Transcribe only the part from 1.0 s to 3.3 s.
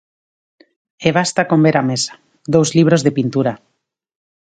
E basta con ver a mesa: dous libros de